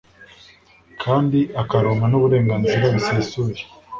kandi 1.03 1.39
akaronka 1.61 2.05
n'uburenganzira 2.09 2.85
bisesuye 2.95 3.61